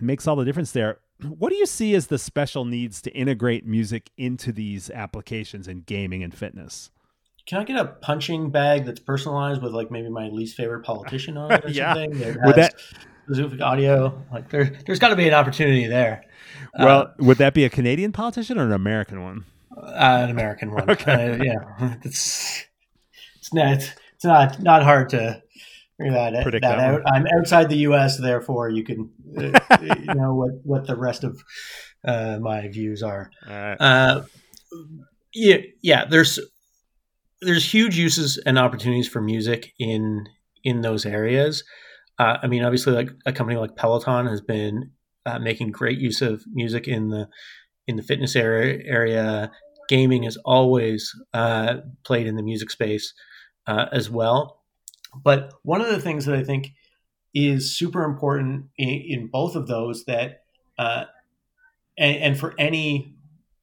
[0.00, 3.66] makes all the difference there what do you see as the special needs to integrate
[3.66, 6.90] music into these applications in gaming and fitness?
[7.46, 11.36] Can I get a punching bag that's personalized with like maybe my least favorite politician
[11.36, 11.94] on it or yeah.
[11.94, 12.18] something?
[12.18, 12.74] That would that
[13.30, 14.22] Zufik audio?
[14.32, 16.24] Like there, there's got to be an opportunity there.
[16.78, 19.44] Well, uh, would that be a Canadian politician or an American one?
[19.76, 20.90] Uh, an American one.
[20.90, 21.32] okay.
[21.32, 22.64] Uh, yeah, it's
[23.36, 25.42] it's not it's not not hard to
[26.42, 27.02] Predict that, that out.
[27.12, 31.42] I'm outside the U.S., therefore you can uh, you know what what the rest of
[32.04, 33.30] uh, my views are.
[33.46, 34.22] Uh,
[35.34, 36.04] yeah, yeah.
[36.04, 36.38] There's
[37.40, 40.26] there's huge uses and opportunities for music in
[40.62, 41.64] in those areas.
[42.18, 44.92] Uh, I mean, obviously, like a company like Peloton has been
[45.26, 47.28] uh, making great use of music in the
[47.88, 48.80] in the fitness area.
[48.84, 49.50] area.
[49.88, 53.14] Gaming has always uh, played in the music space
[53.66, 54.57] as well
[55.14, 56.72] but one of the things that I think
[57.34, 60.42] is super important in, in both of those that,
[60.78, 61.04] uh,
[61.96, 63.14] and, and, for any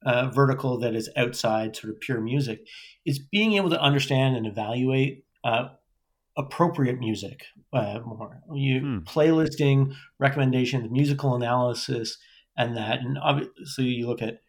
[0.04, 2.60] uh, vertical that is outside sort of pure music,
[3.04, 5.68] is being able to understand and evaluate uh,
[6.36, 8.40] appropriate music uh, more.
[8.52, 8.98] You hmm.
[9.00, 12.18] playlisting, recommendations, musical analysis,
[12.56, 13.00] and that.
[13.00, 14.40] And obviously, you look at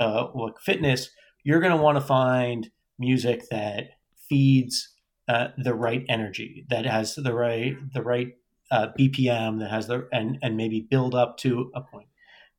[0.00, 1.10] uh, like fitness,
[1.44, 3.90] you're going to want to find music that
[4.28, 4.91] feeds
[5.28, 8.36] uh, the right energy, that has the right the right
[8.70, 12.08] uh, BPM, that has the and and maybe build up to a point.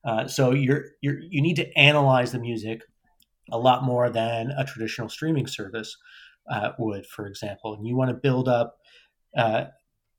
[0.05, 2.83] Uh, so you're you're you need to analyze the music
[3.51, 5.97] a lot more than a traditional streaming service
[6.49, 7.73] uh, would, for example.
[7.73, 8.77] And you want to build up.
[9.35, 9.65] Uh,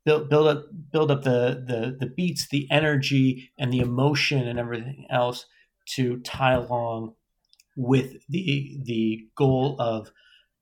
[0.05, 4.59] build, build up build up the, the the beats the energy and the emotion and
[4.59, 5.47] everything else
[5.87, 7.15] to tie along
[7.77, 10.11] with the the goal of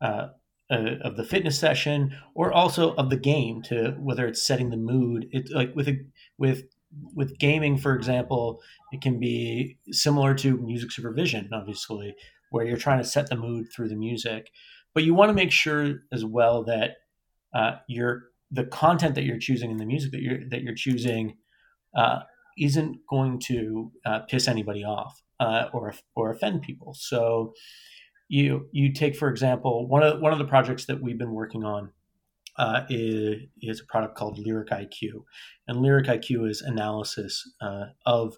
[0.01, 0.29] uh,
[0.73, 4.77] uh, of the fitness session or also of the game to whether it's setting the
[4.77, 5.29] mood.
[5.31, 5.99] It like with a
[6.39, 6.65] with
[7.15, 8.61] with gaming for example
[8.93, 12.15] it can be similar to music supervision obviously
[12.53, 14.51] where you're trying to set the mood through the music.
[14.95, 16.97] But you want to make sure as well that
[17.55, 21.37] uh, your the content that you're choosing in the music that you're that you're choosing
[21.97, 22.21] uh,
[22.59, 26.95] isn't going to uh, piss anybody off uh, or or offend people.
[26.95, 27.55] So
[28.33, 31.65] you you take for example one of one of the projects that we've been working
[31.65, 31.91] on
[32.57, 35.25] uh, is, is, a product called Lyric IQ,
[35.67, 38.37] and Lyric IQ is analysis uh, of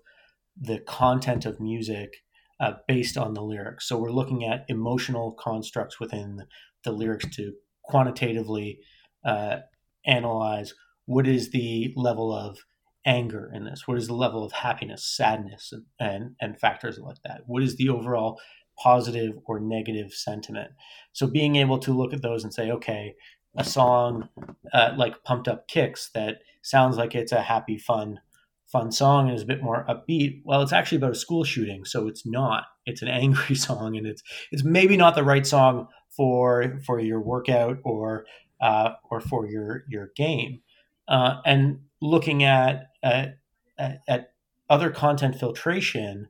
[0.57, 2.23] the content of music
[2.61, 3.89] uh, based on the lyrics.
[3.89, 6.45] So we're looking at emotional constructs within
[6.85, 8.79] the lyrics to quantitatively
[9.25, 9.59] uh,
[10.07, 10.75] analyze
[11.07, 12.59] what is the level of
[13.05, 17.19] anger in this, what is the level of happiness, sadness, and, and, and factors like
[17.25, 17.43] that.
[17.47, 18.41] What is the overall
[18.79, 20.71] positive or negative sentiment?
[21.13, 23.15] So being able to look at those and say, okay,
[23.57, 24.29] a song
[24.73, 28.21] uh, like Pumped Up Kicks that sounds like it's a happy, fun
[28.67, 30.41] fun song and is a bit more upbeat.
[30.45, 32.65] Well, it's actually about a school shooting, so it's not.
[32.87, 37.21] It's an angry song, and it's it's maybe not the right song for for your
[37.21, 38.27] workout or
[38.61, 40.61] uh, or for your your game.
[41.07, 43.39] Uh, and looking at, at
[43.79, 44.33] at
[44.69, 46.29] other content filtration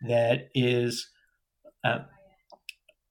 [0.00, 1.10] that is
[1.84, 1.98] uh,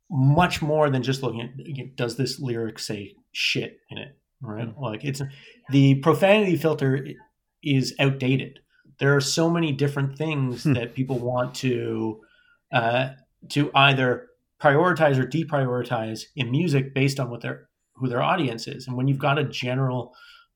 [0.09, 4.83] much more than just looking at does this lyric say shit in it right mm-hmm.
[4.83, 5.21] like it's
[5.71, 7.05] the profanity filter
[7.63, 8.59] is outdated
[8.99, 10.73] there are so many different things hmm.
[10.73, 12.21] that people want to
[12.71, 13.09] uh,
[13.49, 14.29] to either
[14.61, 18.87] prioritize or deprioritize in music based on what their who their audience is.
[18.87, 20.13] And when you've got a general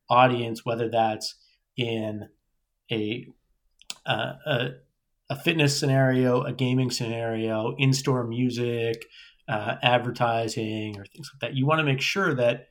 [0.09, 1.35] audience, whether that's
[1.75, 2.27] in
[2.91, 3.27] a
[4.05, 4.69] uh, a,
[5.29, 9.05] a, fitness scenario, a gaming scenario, in-store music,
[9.47, 12.69] uh, advertising, or things like that, you want to make sure that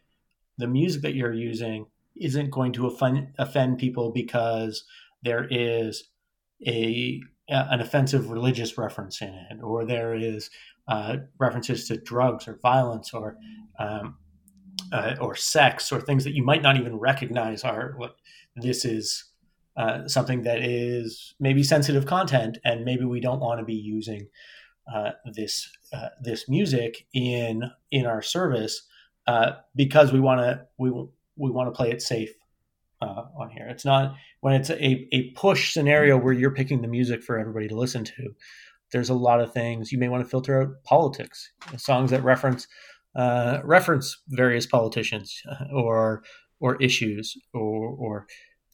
[0.58, 4.84] the music that you're using isn't going to offend, offend people because
[5.22, 6.04] there is
[6.66, 10.50] a an offensive religious reference in it, or there is
[10.88, 13.36] uh, references to drugs or violence or
[13.78, 14.16] um,
[14.92, 18.16] uh, or sex or things that you might not even recognize are what
[18.56, 19.24] this is
[19.76, 24.28] uh, something that is maybe sensitive content, and maybe we don't want to be using
[24.92, 28.86] uh, this uh, this music in in our service
[29.26, 32.32] uh, because we want to we we want to play it safe
[33.02, 33.66] uh, on here.
[33.68, 37.68] It's not when it's a, a push scenario where you're picking the music for everybody
[37.68, 38.34] to listen to.
[38.92, 42.66] There's a lot of things you may want to filter out politics, songs that reference
[43.16, 45.42] uh, reference various politicians
[45.74, 46.22] or
[46.60, 48.26] or issues or or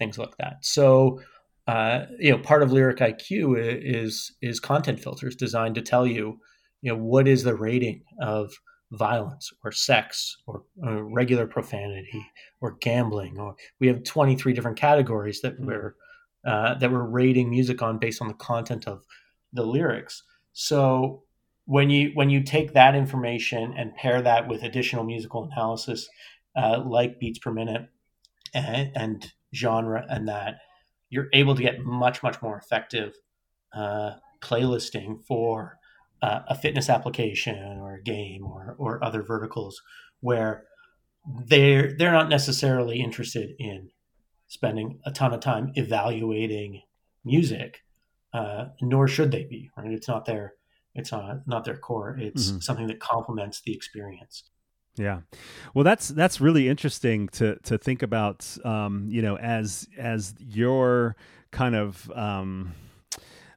[0.03, 0.65] things like that.
[0.65, 1.21] So
[1.69, 6.39] uh, you know, part of Lyric IQ is is content filters designed to tell you,
[6.81, 8.53] you know, what is the rating of
[8.91, 12.27] violence or sex or uh, regular profanity
[12.61, 15.67] or gambling or we have 23 different categories that mm-hmm.
[15.67, 15.95] we're
[16.45, 19.03] uh, that we're rating music on based on the content of
[19.55, 21.23] the lyrics so
[21.65, 26.07] when you when you take that information and pair that with additional musical analysis
[26.55, 27.89] uh, like beats per minute
[28.53, 30.57] and, and, genre and that
[31.11, 33.15] you're able to get much much more effective
[33.75, 35.79] uh, playlisting for
[36.23, 39.83] uh, a fitness application or a game or, or other verticals
[40.21, 40.65] where
[41.47, 43.91] they're they're not necessarily interested in
[44.49, 46.83] spending a ton of time evaluating
[47.25, 47.81] music,
[48.35, 49.71] uh, nor should they be.
[49.77, 49.93] Right?
[49.93, 50.55] It's not their
[50.95, 52.17] it's not not their core.
[52.19, 52.59] It's mm-hmm.
[52.59, 54.45] something that complements the experience.
[54.97, 55.21] Yeah,
[55.75, 58.47] well, that's that's really interesting to to think about.
[58.65, 61.17] Um, you know, as as your
[61.51, 62.75] kind of um,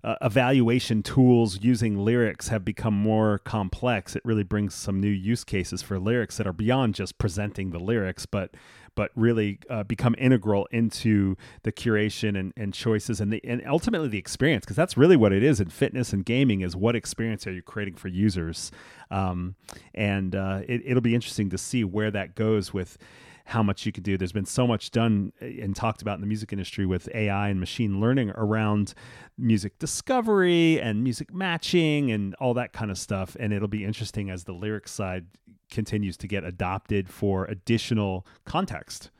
[0.03, 5.43] uh, evaluation tools using lyrics have become more complex, it really brings some new use
[5.43, 8.53] cases for lyrics that are beyond just presenting the lyrics, but
[8.95, 14.07] but really uh, become integral into the curation and, and choices and the and ultimately
[14.07, 17.45] the experience because that's really what it is in fitness and gaming is what experience
[17.45, 18.71] are you creating for users
[19.11, 19.55] um,
[19.93, 22.97] and uh, it, will be interesting to see where that goes with
[23.45, 24.17] how much you could do.
[24.17, 27.49] There's been so much done eh, and talked about in the music industry with AI
[27.49, 28.95] and machine learning around
[29.37, 33.37] music discovery and music matching and all that kind of stuff.
[33.39, 35.27] And it'll be interesting as the lyric side
[35.69, 39.11] continues to get adopted for additional context.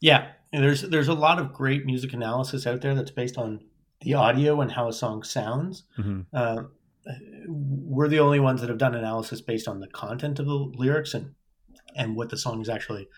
[0.00, 3.60] Yeah, and there's there's a lot of great music analysis out there that's based on
[4.00, 5.84] the audio and how a song sounds.
[5.98, 6.22] Mm-hmm.
[6.32, 6.64] Uh,
[7.46, 11.14] we're the only ones that have done analysis based on the content of the lyrics
[11.14, 11.34] and
[11.96, 13.08] and what the song is actually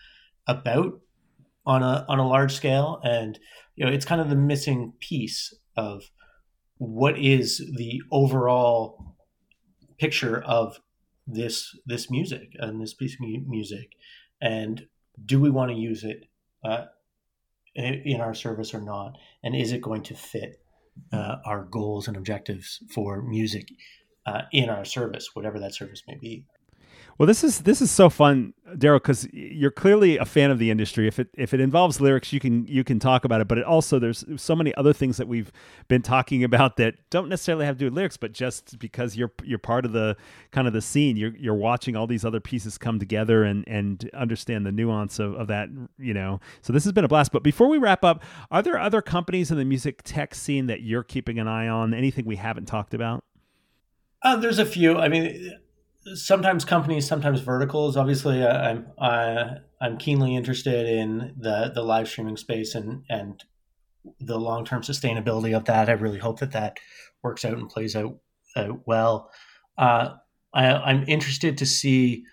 [0.47, 0.99] about
[1.65, 3.39] on a on a large scale and
[3.75, 6.11] you know it's kind of the missing piece of
[6.77, 9.15] what is the overall
[9.97, 10.79] picture of
[11.27, 13.93] this this music and this piece of music
[14.41, 14.87] and
[15.23, 16.25] do we want to use it
[16.63, 16.85] uh,
[17.75, 19.17] in our service or not?
[19.43, 20.61] And is it going to fit
[21.11, 23.69] uh, our goals and objectives for music
[24.25, 26.45] uh, in our service whatever that service may be
[27.17, 30.71] well, this is this is so fun Darryl, because you're clearly a fan of the
[30.71, 31.07] industry.
[31.07, 33.47] If it if it involves lyrics, you can you can talk about it.
[33.47, 35.51] But it also there's so many other things that we've
[35.87, 39.31] been talking about that don't necessarily have to do with lyrics, but just because you're
[39.43, 40.17] you're part of the
[40.51, 44.09] kind of the scene, you're you're watching all these other pieces come together and and
[44.13, 45.69] understand the nuance of, of that.
[45.97, 47.31] You know, so this has been a blast.
[47.31, 50.81] But before we wrap up, are there other companies in the music tech scene that
[50.81, 51.93] you're keeping an eye on?
[51.93, 53.23] Anything we haven't talked about?
[54.21, 54.97] Uh, there's a few.
[54.97, 55.53] I mean,
[56.13, 57.97] sometimes companies, sometimes verticals.
[57.97, 59.45] Obviously, uh, I'm uh,
[59.81, 63.43] I'm keenly interested in the the live streaming space and and
[64.19, 65.89] the long term sustainability of that.
[65.89, 66.79] I really hope that that
[67.23, 68.17] works out and plays out,
[68.85, 69.31] well.
[69.77, 70.15] Uh,
[70.53, 72.23] I, am interested to see.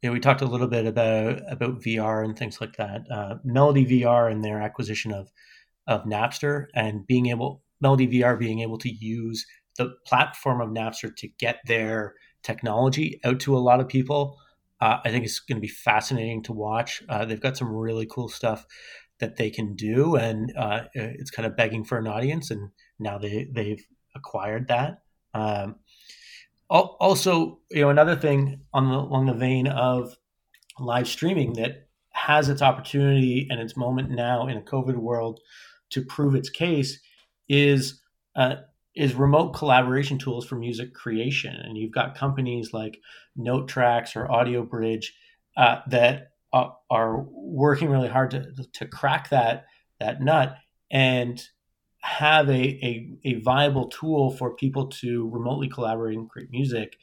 [0.00, 3.02] You know, we talked a little bit about about VR and things like that.
[3.10, 5.30] Uh, Melody VR and their acquisition of
[5.86, 9.44] of Napster and being able Melody VR being able to use
[9.76, 14.38] the platform of Napster to get their technology out to a lot of people.
[14.80, 17.02] Uh, I think it's going to be fascinating to watch.
[17.08, 18.64] Uh, they've got some really cool stuff
[19.18, 22.50] that they can do, and uh, it's kind of begging for an audience.
[22.50, 23.84] And now they they've
[24.14, 25.02] acquired that.
[25.34, 25.76] Um,
[26.70, 30.14] also, you know, another thing on the, along the vein of
[30.78, 35.40] live streaming that has its opportunity and its moment now in a COVID world
[35.90, 37.00] to prove its case
[37.48, 38.02] is
[38.36, 38.56] uh,
[38.98, 41.54] is remote collaboration tools for music creation.
[41.54, 43.00] And you've got companies like
[43.36, 45.14] Note Tracks or Audio Bridge
[45.56, 49.66] uh, that are, are working really hard to, to crack that
[50.00, 50.56] that nut
[50.90, 51.42] and
[52.00, 56.96] have a, a, a viable tool for people to remotely collaborate and create music.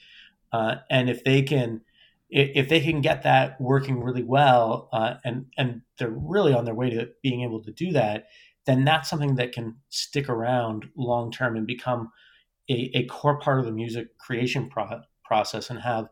[0.52, 1.82] Uh, and if they can
[2.30, 6.74] if they can get that working really well uh, and and they're really on their
[6.74, 8.28] way to being able to do that
[8.66, 12.12] then that's something that can stick around long term and become
[12.70, 16.08] a, a, core part of the music creation pro- process and have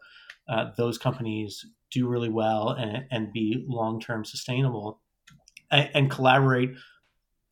[0.47, 5.01] uh, those companies do really well and, and be long term sustainable
[5.71, 6.71] and, and collaborate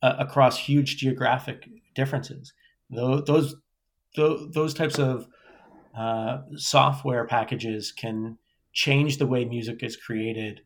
[0.02, 2.52] uh, across huge geographic differences.
[2.90, 3.54] Those, those,
[4.52, 5.26] those types of
[5.96, 8.38] uh, software packages can
[8.72, 10.60] change the way music is created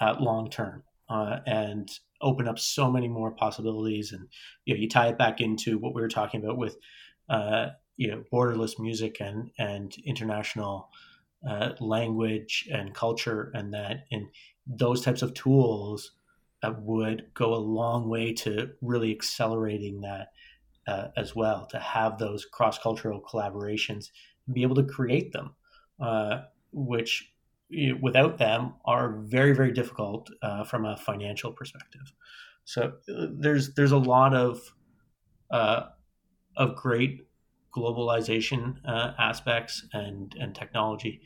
[0.00, 0.82] uh, long term.
[1.08, 1.90] Uh, and
[2.20, 4.12] open up so many more possibilities.
[4.12, 4.28] And
[4.64, 6.76] you know, you tie it back into what we were talking about with
[7.28, 10.90] uh, you know borderless music and and international
[11.48, 14.26] uh, language and culture, and that and
[14.66, 16.12] those types of tools
[16.62, 20.28] uh, would go a long way to really accelerating that
[20.86, 21.66] uh, as well.
[21.66, 24.10] To have those cross cultural collaborations
[24.46, 25.54] and be able to create them,
[27.72, 32.12] uh, which without them are very very difficult uh, from a financial perspective.
[32.64, 34.60] So uh, there's there's a lot of
[35.50, 35.86] uh,
[36.56, 37.26] of great
[37.76, 41.20] globalization uh, aspects and and technology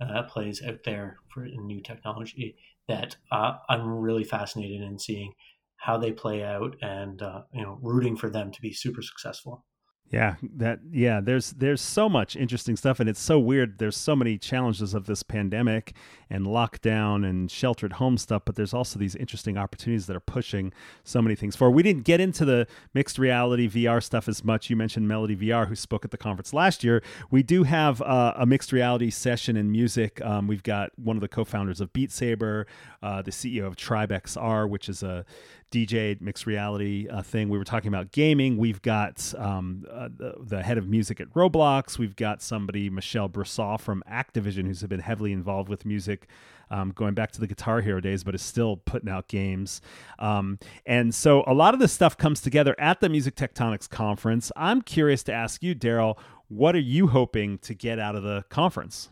[0.00, 2.56] uh, plays out there for new technology
[2.88, 5.32] that uh, I'm really fascinated in seeing
[5.76, 7.20] how they play out and
[7.52, 9.64] you know rooting for them to be super successful.
[10.12, 13.78] Yeah, that yeah, there's there's so much interesting stuff and it's so weird.
[13.78, 15.94] There's so many challenges of this pandemic
[16.28, 20.70] and lockdown and sheltered home stuff, but there's also these interesting opportunities that are pushing
[21.02, 21.74] so many things forward.
[21.74, 24.68] We didn't get into the mixed reality VR stuff as much.
[24.68, 27.02] You mentioned Melody VR, who spoke at the conference last year.
[27.30, 30.20] We do have uh, a mixed reality session in music.
[30.20, 32.66] Um, we've got one of the co-founders of Beat Saber,
[33.02, 35.24] uh, the CEO of Tribe XR, which is a
[35.72, 37.48] DJ mixed reality uh, thing.
[37.48, 38.58] We were talking about gaming.
[38.58, 41.98] We've got um, uh, the, the, head of music at Roblox.
[41.98, 46.28] We've got somebody, Michelle Brossaut from Activision, who's been heavily involved with music.
[46.70, 49.82] Um, going back to the Guitar Hero days, but is still putting out games.
[50.18, 54.50] Um, and so a lot of this stuff comes together at the Music Tectonics conference.
[54.56, 56.16] I'm curious to ask you, Darryl,
[56.48, 59.10] what are you hoping to get out of the conference?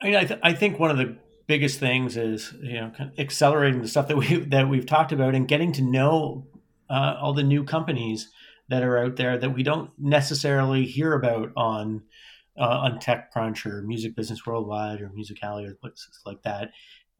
[0.00, 3.82] I mean, I, th- I think one of the biggest things is you know accelerating
[3.82, 6.46] the stuff that we that we've talked about and getting to know
[6.90, 8.30] uh, all the new companies
[8.68, 12.02] that are out there that we don't necessarily hear about on
[12.58, 16.70] uh, on TechCrunch or Music Business Worldwide or Music Ally or places like that.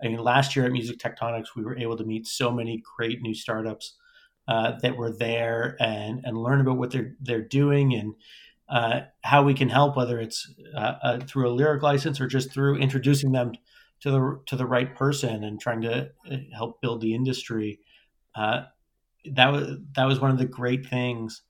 [0.03, 3.21] I mean, last year at Music Tectonics, we were able to meet so many great
[3.21, 3.97] new startups
[4.49, 8.15] uh, that were there and and learn about what they're they're doing and
[8.69, 12.51] uh, how we can help, whether it's uh, uh, through a lyric license or just
[12.51, 13.53] through introducing them
[14.05, 17.81] to the to the right person and trying to uh, help build the industry.
[18.35, 18.65] Uh,
[19.33, 21.41] that was that was one of the great things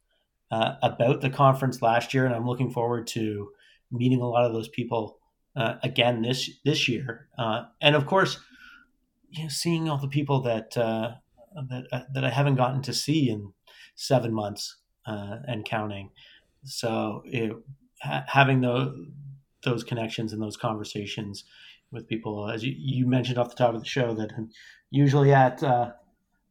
[0.53, 3.51] uh, about the conference last year, and I'm looking forward to
[3.91, 5.19] meeting a lot of those people
[5.57, 7.29] uh, again this this year.
[7.37, 8.39] Uh, and of course,
[9.31, 11.11] you know, seeing all the people that uh,
[11.69, 13.53] that that I haven't gotten to see in
[13.97, 14.77] seven months
[15.07, 16.11] and counting.
[16.65, 17.53] So it,
[18.01, 18.97] ha- having those
[19.65, 21.43] those connections and those conversations
[21.95, 22.51] with people.
[22.51, 24.51] As you, you mentioned off the top of the show, that I'm
[24.91, 25.93] usually at uh,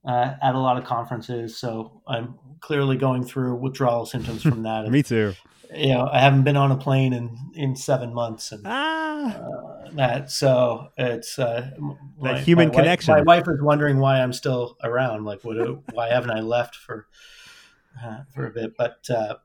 [0.05, 4.89] uh, at a lot of conferences, so I'm clearly going through withdrawal symptoms from that.
[4.89, 5.33] Me too.
[5.75, 9.91] You know, I haven't been on a plane in in seven months, and Ah, uh,
[9.93, 11.71] that so it's uh,
[12.19, 13.13] my- human my wife- connection.
[13.15, 15.25] my wife is wondering why I'm still around.
[15.25, 15.57] Like, what?
[15.93, 17.07] why haven't I left for
[18.03, 18.73] uh, for a bit?
[18.77, 19.35] But uh,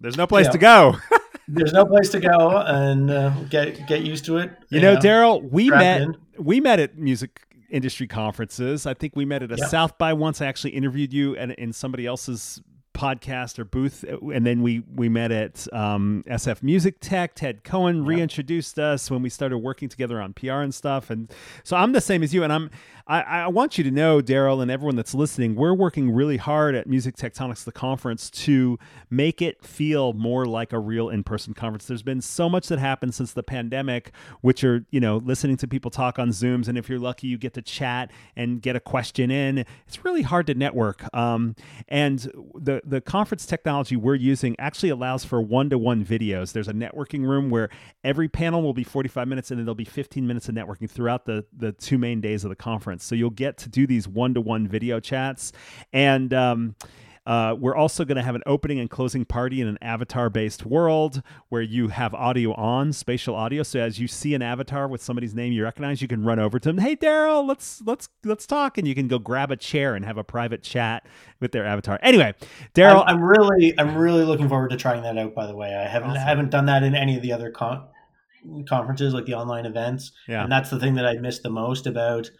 [0.00, 0.52] there's no place Yeah.
[0.52, 0.96] to go.
[1.52, 4.50] there's no place to go, and uh, get get used to it.
[4.70, 6.16] You know, Darryl, we met in.
[6.38, 8.86] we met at music industry conferences.
[8.86, 9.58] I think we met at a.
[9.58, 10.40] South by once.
[10.40, 12.60] I actually interviewed you and in somebody else's
[13.02, 17.34] podcast or booth, and then we we met at um, SF Music Tech.
[17.34, 21.10] Ted Cohen reintroduced us when we started working together on PR and stuff.
[21.10, 21.32] And
[21.64, 22.70] so I'm the same as you, and I'm
[23.06, 26.74] I, I want you to know, Darryl, and everyone that's listening, we're working really hard
[26.74, 28.78] at Music Tectonics, the conference, to
[29.10, 31.86] make it feel more like a real in-person conference.
[31.86, 35.68] There's been so much that happened since the pandemic, which are you know listening to
[35.68, 38.80] people talk on Zooms, and if you're lucky, you get to chat and get a
[38.80, 39.64] question in.
[39.86, 41.56] It's really hard to network, um,
[41.88, 42.20] and
[42.54, 46.52] the the conference technology we're using actually allows for one-to-one videos.
[46.52, 47.70] There's a networking room where
[48.04, 51.24] every panel will be 45 minutes, and then there'll be 15 minutes of networking throughout
[51.24, 53.02] the the two main days of the conference.
[53.02, 55.52] So you'll get to do these one-to-one video chats,
[55.94, 56.76] and um,
[57.24, 60.66] uh, we're also going to have an opening and closing party in an avatar based
[60.66, 63.62] world where you have audio on, spatial audio.
[63.62, 66.58] So as you see an avatar with somebody's name you recognize, you can run over
[66.58, 66.78] to them.
[66.78, 70.18] Hey, Darryl, let's let's let's talk, and you can go grab a chair and have
[70.18, 71.06] a private chat
[71.38, 71.98] with their avatar.
[72.02, 72.34] Anyway,
[72.74, 75.34] Darryl, I'm, I'm really I'm really looking forward to trying that out.
[75.34, 76.22] By the way, I haven't Awesome.
[76.22, 77.86] haven't done that in any of the other con-
[78.68, 80.10] conferences, like the online events.
[80.26, 80.42] Yeah.
[80.42, 82.30] And that's the thing that I miss the most about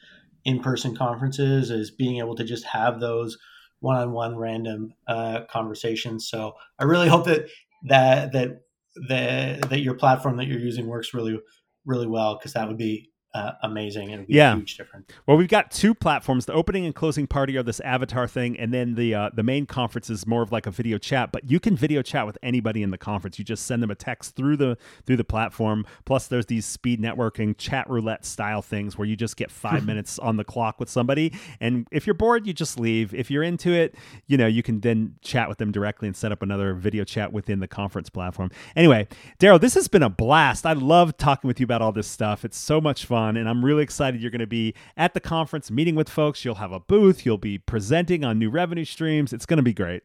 [0.45, 3.39] in-person conferences is being able to just have those
[3.83, 6.29] one-on-one random uh, conversations.
[6.29, 7.49] So I really hope that
[7.85, 8.63] that that
[9.09, 11.39] that that your platform that you're using works really
[11.85, 14.53] really well because that would be uh, amazing and Yeah.
[14.53, 15.09] a huge difference.
[15.27, 16.47] Well, we've got two platforms.
[16.47, 19.67] The opening and closing party are this avatar thing, and then the uh, the main
[19.67, 21.33] conference is more of like a video chat.
[21.33, 23.39] But you can video chat with anybody in the conference.
[23.39, 24.77] You just send them a text through the
[25.07, 25.87] through the platform.
[26.05, 30.19] Plus, there's these speed networking chat roulette style things where you just get five minutes
[30.19, 33.15] on the clock with somebody, and if you're bored, you just leave.
[33.15, 33.95] If you're into it,
[34.27, 37.33] you know you can then chat with them directly and set up another video chat
[37.33, 38.51] within the conference platform.
[38.77, 39.09] Anyway,
[39.39, 40.67] Darryl, this has been a blast.
[40.67, 42.45] I love talking with you about all this stuff.
[42.45, 45.71] It's so much fun, and I'm really excited you're going to be at the conference
[45.71, 46.45] meeting with folks.
[46.45, 47.25] You'll have a booth.
[47.25, 49.33] You'll be presenting on new revenue streams.
[49.33, 50.03] It's going to be great.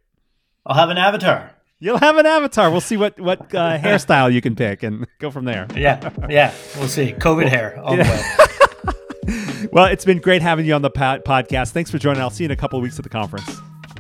[0.66, 1.52] I'll have an avatar.
[1.80, 2.72] You'll have an avatar.
[2.72, 5.68] We'll see what what uh, hairstyle you can pick and go from there.
[5.76, 6.54] Yeah, yeah.
[6.78, 7.14] We'll see.
[7.14, 8.24] COVID hair all the way.
[9.72, 11.72] Well, it's been great having you on the pod- podcast.
[11.72, 12.22] Thanks for joining.
[12.22, 13.50] I'll see you in a couple of weeks at the conference.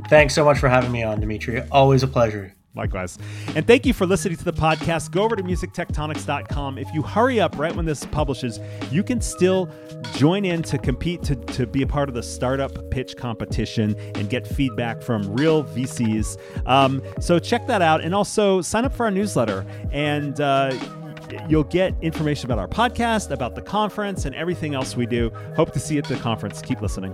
[0.09, 1.61] Thanks so much for having me on, Dmitri.
[1.71, 2.55] Always a pleasure.
[2.77, 3.17] Likewise.
[3.55, 5.11] And thank you for listening to the podcast.
[5.11, 6.77] Go over to musictectonics.com.
[6.77, 8.59] If you hurry up right when this publishes,
[8.91, 9.69] you can still
[10.13, 14.29] join in to compete to, to be a part of the startup pitch competition and
[14.29, 16.37] get feedback from real VCs.
[16.67, 18.01] Um, so check that out.
[18.01, 19.65] And also sign up for our newsletter.
[19.91, 20.77] And, uh,
[21.49, 25.29] You'll get information about our podcast, about the conference, and everything else we do.
[25.55, 26.61] Hope to see you at the conference.
[26.61, 27.13] Keep listening.